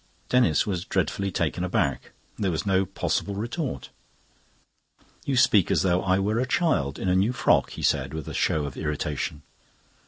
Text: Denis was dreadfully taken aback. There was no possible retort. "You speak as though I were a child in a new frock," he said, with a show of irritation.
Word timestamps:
Denis 0.29 0.65
was 0.65 0.83
dreadfully 0.83 1.29
taken 1.31 1.63
aback. 1.63 2.09
There 2.39 2.49
was 2.49 2.65
no 2.65 2.87
possible 2.87 3.35
retort. 3.35 3.91
"You 5.25 5.37
speak 5.37 5.69
as 5.69 5.83
though 5.83 6.01
I 6.01 6.17
were 6.17 6.39
a 6.39 6.47
child 6.47 6.97
in 6.97 7.07
a 7.07 7.13
new 7.15 7.33
frock," 7.33 7.69
he 7.69 7.83
said, 7.83 8.11
with 8.11 8.27
a 8.27 8.33
show 8.33 8.65
of 8.65 8.75
irritation. 8.75 9.43